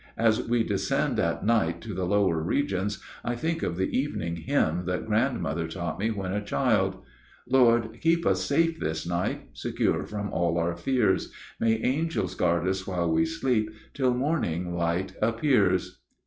As 0.17 0.41
we 0.41 0.63
descend 0.63 1.19
at 1.19 1.45
night 1.45 1.79
to 1.81 1.93
the 1.93 2.05
lower 2.07 2.41
regions, 2.41 3.03
I 3.23 3.35
think 3.35 3.61
of 3.61 3.77
the 3.77 3.95
evening 3.95 4.35
hymn 4.35 4.85
that 4.85 5.05
grandmother 5.05 5.67
taught 5.67 5.99
me 5.99 6.09
when 6.09 6.31
a 6.33 6.43
child: 6.43 7.03
Lord, 7.47 7.99
keep 8.01 8.25
us 8.25 8.43
safe 8.43 8.79
this 8.79 9.05
night, 9.05 9.49
Secure 9.53 10.07
from 10.07 10.33
all 10.33 10.57
our 10.57 10.75
fears; 10.75 11.31
May 11.59 11.73
angels 11.83 12.33
guard 12.33 12.67
us 12.67 12.87
while 12.87 13.11
we 13.11 13.27
sleep, 13.27 13.69
Till 13.93 14.15
morning 14.15 14.75
light 14.75 15.13
appears. 15.21 15.99